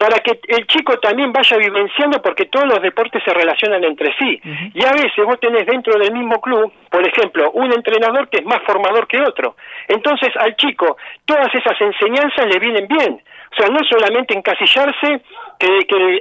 para 0.00 0.18
que 0.20 0.40
el 0.48 0.66
chico 0.66 0.98
también 0.98 1.30
vaya 1.30 1.58
vivenciando 1.58 2.22
porque 2.22 2.46
todos 2.46 2.66
los 2.66 2.80
deportes 2.80 3.22
se 3.22 3.34
relacionan 3.34 3.84
entre 3.84 4.10
sí. 4.18 4.40
Y 4.72 4.82
a 4.82 4.92
veces 4.92 5.26
vos 5.26 5.38
tenés 5.38 5.66
dentro 5.66 5.92
del 5.98 6.10
mismo 6.14 6.40
club, 6.40 6.72
por 6.88 7.06
ejemplo, 7.06 7.50
un 7.50 7.70
entrenador 7.70 8.30
que 8.30 8.38
es 8.38 8.46
más 8.46 8.62
formador 8.64 9.06
que 9.06 9.20
otro. 9.20 9.56
Entonces 9.88 10.30
al 10.38 10.56
chico 10.56 10.96
todas 11.26 11.54
esas 11.54 11.78
enseñanzas 11.82 12.46
le 12.46 12.58
vienen 12.58 12.88
bien. 12.88 13.20
O 13.52 13.56
sea, 13.56 13.68
no 13.68 13.80
solamente 13.84 14.36
encasillarse 14.36 15.22
que, 15.58 15.68
que 15.86 16.20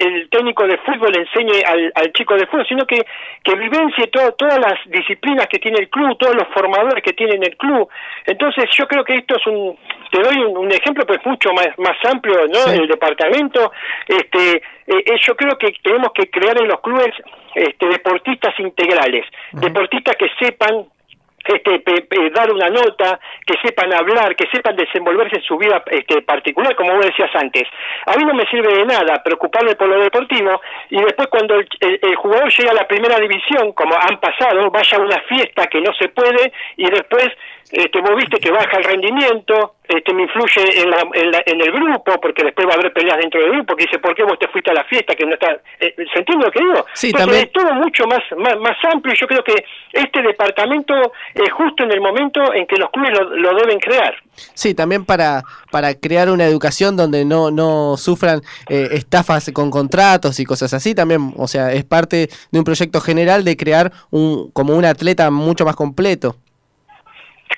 el, 0.00 0.28
técnico 0.30 0.66
de 0.66 0.78
fútbol 0.78 1.14
enseñe 1.14 1.62
al, 1.66 1.92
al, 1.94 2.12
chico 2.12 2.34
de 2.34 2.46
fútbol, 2.46 2.66
sino 2.66 2.86
que, 2.86 3.04
que 3.44 3.54
vivencie 3.54 4.06
todas 4.08 4.58
las 4.58 4.78
disciplinas 4.86 5.46
que 5.48 5.58
tiene 5.58 5.78
el 5.78 5.90
club, 5.90 6.16
todos 6.18 6.34
los 6.34 6.48
formadores 6.48 7.02
que 7.04 7.12
tiene 7.12 7.34
el 7.34 7.56
club. 7.56 7.88
Entonces 8.24 8.64
yo 8.76 8.86
creo 8.88 9.04
que 9.04 9.14
esto 9.14 9.36
es 9.36 9.46
un, 9.46 9.78
te 10.10 10.22
doy 10.22 10.42
un, 10.44 10.72
ejemplo 10.72 11.04
pues 11.06 11.18
mucho 11.24 11.52
más, 11.52 11.68
más 11.78 11.96
amplio, 12.10 12.46
¿no? 12.46 12.72
El 12.72 12.88
departamento, 12.88 13.72
este, 14.08 14.56
eh, 14.56 14.62
eh, 14.86 15.16
yo 15.26 15.36
creo 15.36 15.58
que 15.58 15.72
tenemos 15.82 16.12
que 16.14 16.30
crear 16.30 16.60
en 16.60 16.68
los 16.68 16.80
clubes 16.80 17.14
este, 17.54 17.86
deportistas 17.88 18.58
integrales, 18.58 19.26
deportistas 19.52 20.16
que 20.16 20.28
sepan 20.38 20.86
este, 21.54 22.30
dar 22.30 22.52
una 22.52 22.68
nota, 22.68 23.18
que 23.46 23.54
sepan 23.62 23.92
hablar, 23.92 24.36
que 24.36 24.48
sepan 24.50 24.76
desenvolverse 24.76 25.36
en 25.36 25.42
su 25.42 25.56
vida 25.56 25.82
este, 25.90 26.22
particular, 26.22 26.74
como 26.76 26.94
vos 26.94 27.06
decías 27.06 27.30
antes. 27.34 27.64
A 28.06 28.16
mí 28.16 28.24
no 28.24 28.34
me 28.34 28.46
sirve 28.46 28.72
de 28.72 28.84
nada 28.84 29.22
preocuparme 29.22 29.74
por 29.74 29.88
lo 29.88 30.02
deportivo 30.02 30.60
y 30.90 31.00
después 31.02 31.28
cuando 31.28 31.56
el, 31.56 31.68
el, 31.80 32.14
jugador 32.16 32.50
llega 32.52 32.70
a 32.70 32.74
la 32.74 32.88
primera 32.88 33.18
división, 33.18 33.72
como 33.72 33.94
han 33.94 34.18
pasado, 34.20 34.70
vaya 34.70 34.98
a 34.98 35.00
una 35.00 35.20
fiesta 35.22 35.66
que 35.66 35.80
no 35.80 35.92
se 35.94 36.08
puede 36.08 36.52
y 36.76 36.90
después 36.90 37.28
este, 37.72 38.00
vos 38.00 38.16
viste 38.16 38.38
que 38.38 38.50
baja 38.50 38.78
el 38.78 38.84
rendimiento, 38.84 39.74
este, 39.90 40.14
me 40.14 40.22
influye 40.22 40.82
en, 40.82 40.90
la, 40.90 41.42
en, 41.46 41.60
el 41.60 41.72
grupo, 41.72 42.20
porque 42.20 42.44
después 42.44 42.66
va 42.66 42.72
a 42.72 42.74
haber 42.76 42.92
peleas 42.92 43.18
dentro 43.18 43.40
del 43.40 43.50
grupo, 43.50 43.74
que 43.74 43.84
dice, 43.84 43.98
¿por 43.98 44.14
qué 44.14 44.22
vos 44.22 44.38
te 44.38 44.46
fuiste 44.48 44.70
a 44.70 44.74
la 44.74 44.84
fiesta? 44.84 45.14
que 45.14 45.26
no 45.26 45.34
está 45.34 45.60
eh, 45.80 45.94
¿Se 46.12 46.20
entiende 46.20 46.46
lo 46.46 46.52
que 46.52 46.60
digo? 46.60 46.86
Sí, 46.94 47.12
también... 47.12 47.42
es 47.44 47.52
todo 47.52 47.74
mucho 47.74 48.06
más, 48.06 48.22
más, 48.38 48.76
amplio 48.92 49.14
y 49.14 49.18
yo 49.18 49.26
creo 49.26 49.42
que 49.42 49.64
este 49.92 50.22
departamento 50.22 50.94
es 51.34 51.52
justo 51.52 51.84
en 51.84 51.92
el 51.92 52.00
momento 52.00 52.54
en 52.54 52.66
que 52.66 52.76
los 52.76 52.90
clubes 52.90 53.10
lo, 53.18 53.54
deben 53.54 53.78
crear. 53.78 54.14
Sí, 54.54 54.74
también 54.74 55.04
para, 55.04 55.42
para 55.70 55.94
crear 55.94 56.30
una 56.30 56.44
educación 56.46 56.96
donde 56.96 57.24
no, 57.24 57.50
no 57.50 57.96
sufran 57.96 58.42
eh, 58.68 58.88
estafas 58.92 59.50
con 59.52 59.70
contratos 59.70 60.38
y 60.38 60.44
cosas 60.44 60.72
así, 60.72 60.94
también, 60.94 61.34
o 61.36 61.48
sea, 61.48 61.72
es 61.72 61.84
parte 61.84 62.28
de 62.50 62.58
un 62.58 62.64
proyecto 62.64 63.00
general 63.00 63.44
de 63.44 63.56
crear 63.56 63.90
un 64.10 64.50
como 64.52 64.76
un 64.76 64.84
atleta 64.84 65.30
mucho 65.30 65.64
más 65.64 65.76
completo. 65.76 66.36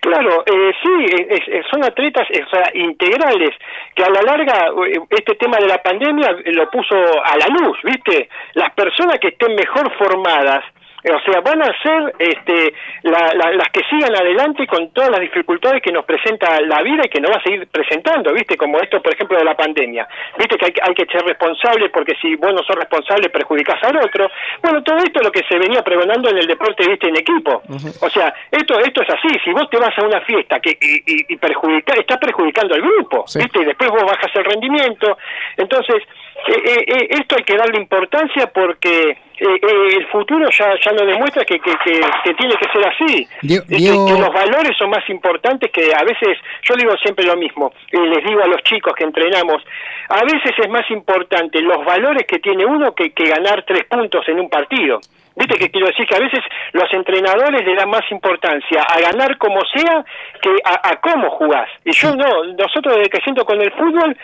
Claro, 0.03 0.43
eh, 0.45 0.73
sí, 0.83 1.63
son 1.71 1.85
atletas 1.85 2.27
o 2.29 2.51
sea, 2.51 2.73
integrales, 2.75 3.51
que 3.95 4.03
a 4.03 4.11
la 4.11 4.21
larga 4.21 4.73
eh, 4.89 4.99
este 5.09 5.37
tema 5.37 5.59
de 5.59 5.69
la 5.69 5.81
pandemia 5.81 6.39
lo 6.45 6.69
puso 6.71 6.97
a 6.97 7.37
la 7.37 7.47
luz, 7.47 7.79
¿viste? 7.85 8.29
Las 8.55 8.73
personas 8.75 9.21
que 9.21 9.29
estén 9.29 9.55
mejor 9.55 9.97
formadas, 9.97 10.65
o 11.05 11.21
sea, 11.21 11.41
van 11.41 11.63
a 11.63 11.83
ser 11.83 12.15
este, 12.19 12.75
las 13.03 13.69
que 13.73 13.81
sigan 13.91 14.15
adelante 14.15 14.67
con 14.67 14.91
todas 14.91 15.11
las 15.11 15.21
dificultades 15.21 15.83
que 15.83 15.91
nos 15.91 16.05
presenta 16.05 16.61
la 16.61 16.83
vida 16.83 17.03
y 17.05 17.09
que 17.09 17.21
nos 17.21 17.33
va 17.33 17.37
a 17.37 17.43
seguir 17.43 17.67
presentando, 17.67 18.33
¿viste? 18.33 18.57
Como 18.57 18.79
esto, 18.79 19.03
por 19.03 19.13
ejemplo, 19.13 19.37
de 19.37 19.45
la 19.45 19.57
pandemia. 19.57 20.07
¿Viste 20.39 20.57
que 20.57 20.67
hay, 20.67 20.75
hay 20.83 20.95
que 20.95 21.07
ser 21.07 21.25
responsable 21.25 21.91
porque 21.91 22.15
si 22.21 22.37
vos 22.37 22.53
no 22.53 22.63
sos 22.63 22.77
responsable 22.77 23.31
perjudicás 23.31 23.83
al 23.83 23.97
otro? 23.97 24.31
Bueno, 24.63 24.83
todo 24.83 24.99
esto 24.99 25.19
es 25.19 25.25
lo 25.25 25.33
que 25.33 25.43
se 25.49 25.59
venía 25.59 25.83
pregonando 25.83 26.31
en 26.31 26.39
el 26.39 26.47
deporte, 26.47 26.89
¿viste? 26.89 27.09
En 27.09 27.17
equipo. 27.17 27.63
O 28.01 28.11
sea, 28.11 28.33
esto 28.51 28.79
esto 28.79 29.03
es 29.03 29.11
así. 29.11 29.29
Si 29.45 29.51
vos 29.53 29.69
te 29.71 29.79
vas 29.79 29.97
a 29.99 30.05
una 30.05 30.21
fiesta 30.21 30.61
que 30.61 30.71
y, 30.81 31.33
y, 31.33 31.37
perjudica, 31.37 31.95
estás 31.95 32.19
perjudicando 32.19 32.75
al 32.75 32.83
grupo, 32.83 33.25
¿viste? 33.35 33.63
Y 33.63 33.65
después 33.65 33.91
vos 33.91 34.05
bajas 34.05 34.31
el 34.35 34.45
rendimiento. 34.45 35.19
Entonces, 35.57 36.03
eh, 36.49 36.63
eh, 36.65 36.85
eh, 36.87 37.09
esto 37.11 37.37
hay 37.37 37.45
que 37.45 37.57
darle 37.57 37.79
importancia 37.79 38.47
porque 38.49 39.17
el 39.39 40.07
futuro 40.07 40.49
ya 40.51 40.75
ya 40.85 40.93
nos 40.93 41.07
demuestra 41.07 41.45
que, 41.45 41.59
que, 41.59 41.73
que, 41.75 42.35
tiene 42.35 42.55
que 42.55 42.69
ser 42.73 42.87
así. 42.87 43.29
Que, 43.41 44.19
los 44.19 44.33
valores 44.33 44.77
son 44.79 44.91
más 44.91 45.09
importantes 45.09 45.71
que 45.73 45.93
a 45.93 46.05
veces, 46.05 46.39
yo 46.63 46.77
digo 46.77 46.97
siempre 46.99 47.25
lo 47.25 47.37
mismo, 47.37 47.73
les 47.91 48.25
digo 48.25 48.41
a 48.43 48.47
los 48.47 48.63
chicos 48.63 48.95
que 48.95 49.03
entrenamos, 49.03 49.63
a 50.09 50.23
veces 50.23 50.53
es 50.57 50.69
más 50.69 50.89
importante 50.91 51.61
los 51.61 51.85
valores 51.85 52.25
que 52.27 52.39
tiene 52.39 52.65
uno 52.65 52.95
que, 52.95 53.11
que 53.11 53.25
ganar 53.25 53.65
tres 53.67 53.85
puntos 53.85 54.29
en 54.29 54.39
un 54.39 54.49
partido. 54.49 55.01
¿Viste 55.37 55.59
que 55.59 55.71
quiero 55.71 55.87
decir 55.87 56.07
que 56.07 56.17
a 56.17 56.21
veces 56.21 56.41
los 56.73 56.93
entrenadores 56.93 57.65
le 57.65 57.75
dan 57.75 57.89
más 57.89 58.05
importancia 58.11 58.83
a 58.83 59.01
ganar 59.01 59.39
como 59.39 59.61
sea 59.75 60.05
que 60.41 60.51
a, 60.65 60.91
a 60.91 61.01
cómo 61.01 61.31
jugás? 61.31 61.69
Y 61.85 61.93
yo 61.93 62.15
no, 62.15 62.45
nosotros 62.45 62.97
desde 62.97 63.11
que 63.11 63.23
siento 63.23 63.45
con 63.45 63.61
el 63.61 63.73
fútbol, 63.73 64.17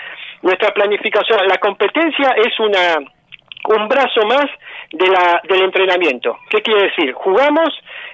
nuestra 0.42 0.72
planificación, 0.72 1.46
la 1.48 1.58
competencia 1.58 2.34
es 2.36 2.58
una 2.60 2.98
un 3.64 3.88
brazo 3.88 4.24
más 4.26 4.46
de 4.92 5.06
la, 5.06 5.40
del 5.48 5.62
entrenamiento. 5.62 6.38
¿Qué 6.48 6.62
quiere 6.62 6.84
decir? 6.84 7.12
Jugamos 7.12 7.68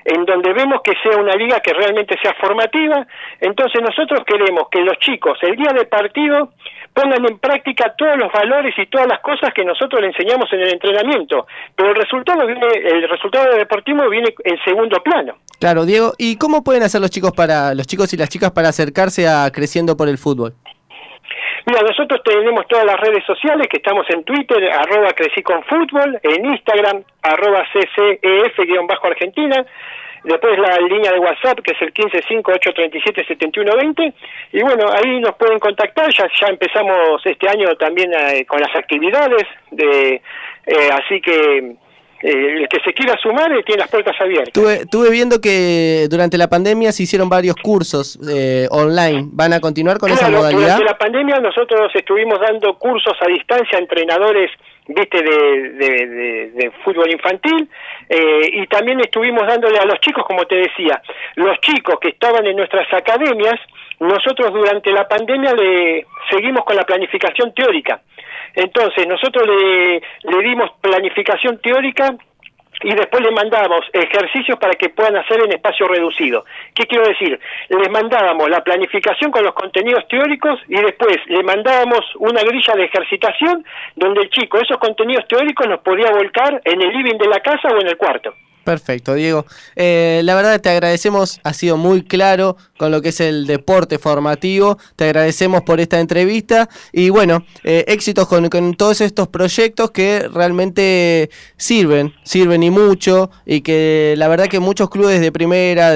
en 0.04 0.24
donde 0.24 0.52
vemos 0.52 0.80
que 0.82 0.92
sea 1.02 1.18
una 1.18 1.34
liga 1.34 1.60
que 1.60 1.72
realmente 1.72 2.16
sea 2.22 2.34
formativa, 2.40 3.06
entonces 3.40 3.80
nosotros 3.82 4.20
queremos 4.26 4.68
que 4.70 4.80
los 4.80 4.98
chicos 4.98 5.38
el 5.42 5.56
día 5.56 5.72
de 5.72 5.86
partido 5.86 6.50
pongan 6.92 7.24
en 7.28 7.38
práctica 7.38 7.94
todos 7.96 8.16
los 8.16 8.32
valores 8.32 8.74
y 8.78 8.86
todas 8.86 9.06
las 9.08 9.20
cosas 9.20 9.52
que 9.54 9.64
nosotros 9.64 10.00
le 10.00 10.08
enseñamos 10.08 10.52
en 10.52 10.60
el 10.60 10.72
entrenamiento, 10.72 11.46
pero 11.74 11.90
el 11.90 11.96
resultado 11.96 12.46
viene, 12.46 12.66
el 12.72 13.08
resultado 13.08 13.56
deportivo 13.56 14.08
viene 14.08 14.34
en 14.44 14.56
segundo 14.64 15.02
plano. 15.02 15.34
Claro, 15.58 15.84
Diego, 15.84 16.12
¿y 16.18 16.36
cómo 16.36 16.62
pueden 16.62 16.82
hacer 16.82 17.00
los 17.00 17.10
chicos 17.10 17.32
para 17.32 17.74
los 17.74 17.86
chicos 17.86 18.12
y 18.12 18.16
las 18.16 18.28
chicas 18.28 18.52
para 18.52 18.68
acercarse 18.68 19.28
a 19.28 19.50
creciendo 19.50 19.96
por 19.96 20.08
el 20.08 20.18
fútbol? 20.18 20.54
Mira, 21.66 21.80
nosotros 21.80 22.22
tenemos 22.22 22.68
todas 22.68 22.84
las 22.84 23.00
redes 23.00 23.24
sociales, 23.24 23.66
que 23.68 23.78
estamos 23.78 24.04
en 24.10 24.22
Twitter, 24.24 24.70
arroba 24.70 25.12
crecí 25.12 25.42
con 25.42 25.64
fútbol, 25.64 26.20
en 26.22 26.44
Instagram, 26.44 27.02
arroba 27.22 27.64
ccef-argentina, 27.72 29.64
después 30.24 30.58
la 30.58 30.76
línea 30.78 31.12
de 31.12 31.20
WhatsApp, 31.20 31.60
que 31.60 31.72
es 31.72 31.80
el 31.80 31.94
1558377120, 31.94 34.12
y 34.52 34.62
bueno, 34.62 34.90
ahí 34.92 35.20
nos 35.20 35.36
pueden 35.36 35.58
contactar, 35.58 36.12
ya, 36.12 36.28
ya 36.38 36.48
empezamos 36.48 37.24
este 37.24 37.48
año 37.48 37.74
también 37.76 38.12
eh, 38.12 38.44
con 38.44 38.60
las 38.60 38.76
actividades, 38.76 39.46
de, 39.70 40.20
eh, 40.66 40.90
así 40.92 41.22
que 41.22 41.76
eh, 42.26 42.62
el 42.62 42.68
que 42.68 42.80
se 42.82 42.94
quiera 42.94 43.18
sumar 43.18 43.52
eh, 43.52 43.62
tiene 43.64 43.80
las 43.80 43.90
puertas 43.90 44.18
abiertas. 44.18 44.56
Estuve, 44.56 45.10
viendo 45.10 45.42
que 45.42 46.06
durante 46.08 46.38
la 46.38 46.48
pandemia 46.48 46.90
se 46.90 47.02
hicieron 47.02 47.28
varios 47.28 47.54
cursos 47.56 48.18
eh, 48.26 48.66
online. 48.70 49.28
¿Van 49.30 49.52
a 49.52 49.60
continuar 49.60 49.98
con 49.98 50.10
esa 50.10 50.30
modalidad? 50.30 50.78
Durante 50.78 50.84
la 50.84 50.96
pandemia 50.96 51.38
nosotros 51.40 51.94
estuvimos 51.94 52.40
dando 52.40 52.78
cursos 52.78 53.12
a 53.20 53.26
distancia 53.26 53.76
a 53.76 53.82
entrenadores 53.82 54.50
viste 54.86 55.22
de, 55.22 56.50
de, 56.52 56.72
fútbol 56.84 57.10
infantil 57.10 57.70
y 58.52 58.66
también 58.66 59.00
estuvimos 59.00 59.46
dándole 59.46 59.78
a 59.78 59.86
los 59.86 59.98
chicos 60.00 60.24
como 60.26 60.44
te 60.44 60.56
decía 60.56 61.00
los 61.36 61.58
chicos 61.60 61.98
que 62.02 62.10
estaban 62.10 62.46
en 62.46 62.54
nuestras 62.54 62.86
academias 62.92 63.58
nosotros 64.08 64.52
durante 64.52 64.90
la 64.92 65.06
pandemia 65.08 65.54
le 65.54 66.06
seguimos 66.30 66.64
con 66.64 66.76
la 66.76 66.84
planificación 66.84 67.52
teórica 67.54 68.00
entonces, 68.54 69.06
nosotros 69.06 69.46
le, 69.46 70.00
le 70.22 70.42
dimos 70.42 70.70
planificación 70.80 71.58
teórica 71.58 72.14
y 72.82 72.92
después 72.92 73.22
le 73.22 73.30
mandábamos 73.30 73.80
ejercicios 73.92 74.58
para 74.58 74.74
que 74.74 74.90
puedan 74.90 75.16
hacer 75.16 75.40
en 75.44 75.52
espacio 75.52 75.88
reducido. 75.88 76.44
¿Qué 76.74 76.86
quiero 76.86 77.06
decir? 77.06 77.38
Les 77.68 77.90
mandábamos 77.90 78.48
la 78.50 78.62
planificación 78.62 79.30
con 79.30 79.44
los 79.44 79.54
contenidos 79.54 80.06
teóricos 80.08 80.60
y 80.68 80.76
después 80.76 81.18
le 81.26 81.42
mandábamos 81.42 82.00
una 82.18 82.42
grilla 82.42 82.74
de 82.74 82.84
ejercitación 82.84 83.64
donde 83.96 84.22
el 84.22 84.30
chico 84.30 84.58
esos 84.58 84.78
contenidos 84.78 85.26
teóricos 85.28 85.66
los 85.66 85.80
podía 85.80 86.10
volcar 86.10 86.60
en 86.64 86.82
el 86.82 86.92
living 86.92 87.18
de 87.18 87.28
la 87.28 87.40
casa 87.40 87.68
o 87.68 87.80
en 87.80 87.88
el 87.88 87.96
cuarto. 87.96 88.34
Perfecto, 88.64 89.14
Diego. 89.14 89.44
Eh, 89.76 90.22
la 90.24 90.34
verdad 90.34 90.60
te 90.60 90.70
agradecemos, 90.70 91.38
ha 91.44 91.52
sido 91.52 91.76
muy 91.76 92.02
claro 92.02 92.56
con 92.78 92.90
lo 92.90 93.02
que 93.02 93.10
es 93.10 93.20
el 93.20 93.46
deporte 93.46 93.98
formativo. 93.98 94.78
Te 94.96 95.04
agradecemos 95.04 95.62
por 95.62 95.80
esta 95.80 96.00
entrevista 96.00 96.68
y 96.92 97.10
bueno, 97.10 97.44
eh, 97.62 97.84
éxitos 97.88 98.26
con, 98.26 98.74
todos 98.74 99.02
estos 99.02 99.28
proyectos 99.28 99.90
que 99.90 100.28
realmente 100.32 101.30
sirven, 101.58 102.14
sirven 102.24 102.62
y 102.62 102.70
mucho 102.70 103.30
y 103.44 103.60
que 103.60 104.14
la 104.16 104.28
verdad 104.28 104.48
que 104.48 104.60
muchos 104.60 104.88
clubes 104.88 105.20
de 105.20 105.30
primera 105.30 105.92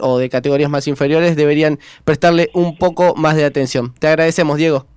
o 0.00 0.18
de 0.18 0.28
categorías 0.28 0.70
más 0.70 0.88
inferiores 0.88 1.36
deberían 1.36 1.78
prestarle 2.04 2.50
un 2.54 2.76
poco 2.76 3.14
más 3.14 3.36
de 3.36 3.44
atención. 3.44 3.94
Te 3.98 4.08
agradecemos, 4.08 4.58
Diego. 4.58 4.89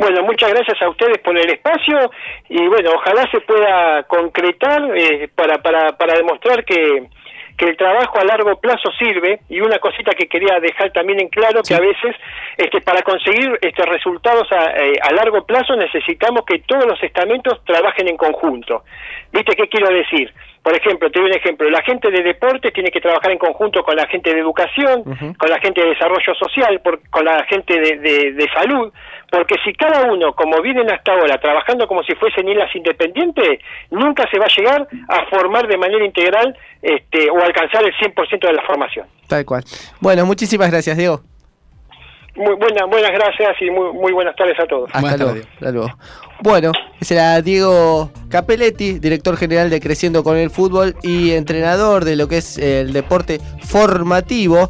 Bueno, 0.00 0.22
muchas 0.22 0.50
gracias 0.50 0.80
a 0.80 0.88
ustedes 0.88 1.18
por 1.18 1.36
el 1.36 1.50
espacio 1.50 2.10
y 2.48 2.66
bueno, 2.68 2.92
ojalá 2.94 3.30
se 3.30 3.38
pueda 3.42 4.02
concretar 4.04 4.96
eh, 4.96 5.28
para, 5.34 5.58
para, 5.58 5.94
para 5.98 6.14
demostrar 6.14 6.64
que, 6.64 7.06
que 7.58 7.66
el 7.66 7.76
trabajo 7.76 8.18
a 8.18 8.24
largo 8.24 8.58
plazo 8.58 8.90
sirve 8.98 9.40
y 9.50 9.60
una 9.60 9.78
cosita 9.78 10.12
que 10.12 10.26
quería 10.26 10.58
dejar 10.58 10.90
también 10.92 11.20
en 11.20 11.28
claro 11.28 11.60
que 11.62 11.74
a 11.74 11.80
veces 11.80 12.16
este 12.56 12.80
para 12.80 13.02
conseguir 13.02 13.58
estos 13.60 13.84
resultados 13.84 14.50
a, 14.52 14.70
eh, 14.70 14.94
a, 15.02 15.12
largo 15.12 15.44
plazo 15.44 15.76
necesitamos 15.76 16.46
que 16.46 16.60
todos 16.60 16.86
los 16.86 17.02
estamentos 17.02 17.62
trabajen 17.66 18.08
en 18.08 18.16
conjunto. 18.16 18.84
¿Viste 19.30 19.54
qué 19.54 19.68
quiero 19.68 19.94
decir? 19.94 20.32
Por 20.62 20.76
ejemplo, 20.76 21.10
te 21.10 21.18
doy 21.18 21.30
un 21.30 21.36
ejemplo, 21.36 21.70
la 21.70 21.82
gente 21.82 22.10
de 22.10 22.22
deporte 22.22 22.70
tiene 22.70 22.90
que 22.90 23.00
trabajar 23.00 23.32
en 23.32 23.38
conjunto 23.38 23.82
con 23.82 23.96
la 23.96 24.06
gente 24.06 24.32
de 24.34 24.40
educación, 24.40 25.04
con 25.38 25.50
la 25.50 25.58
gente 25.58 25.80
de 25.80 25.90
desarrollo 25.90 26.34
social, 26.34 26.80
con 27.10 27.24
la 27.24 27.44
gente 27.44 27.80
de, 27.80 27.96
de, 27.96 28.32
de 28.32 28.48
salud, 28.52 28.92
porque 29.30 29.54
si 29.64 29.72
cada 29.72 30.10
uno, 30.12 30.32
como 30.34 30.60
vienen 30.60 30.90
hasta 30.90 31.12
ahora, 31.12 31.38
trabajando 31.38 31.86
como 31.86 32.02
si 32.02 32.14
fuesen 32.14 32.48
islas 32.48 32.74
independientes, 32.74 33.60
nunca 33.90 34.28
se 34.30 34.38
va 34.38 34.46
a 34.46 34.54
llegar 34.54 34.88
a 35.08 35.26
formar 35.30 35.66
de 35.66 35.78
manera 35.78 36.04
integral 36.04 36.56
este, 36.82 37.30
o 37.30 37.38
alcanzar 37.40 37.84
el 37.84 37.94
100% 37.94 38.46
de 38.46 38.52
la 38.52 38.62
formación. 38.62 39.06
Tal 39.28 39.44
cual. 39.44 39.62
Bueno, 40.00 40.26
muchísimas 40.26 40.70
gracias, 40.70 40.96
Diego. 40.96 41.20
Muy 42.36 42.54
buena, 42.56 42.84
buenas 42.86 43.10
gracias 43.12 43.56
y 43.60 43.70
muy, 43.70 43.92
muy 43.92 44.12
buenas 44.12 44.36
tardes 44.36 44.58
a 44.60 44.66
todos. 44.66 44.90
Hasta, 44.92 45.16
luego, 45.16 45.88
Bueno, 46.42 46.72
ese 47.00 47.14
era 47.14 47.40
Diego 47.42 48.10
Capelletti, 48.28 48.98
director 48.98 49.36
general 49.36 49.70
de 49.70 49.80
Creciendo 49.80 50.22
con 50.22 50.36
el 50.36 50.50
Fútbol 50.50 50.94
y 51.02 51.32
entrenador 51.32 52.04
de 52.04 52.16
lo 52.16 52.28
que 52.28 52.38
es 52.38 52.58
el 52.58 52.92
deporte 52.92 53.40
formativo. 53.62 54.68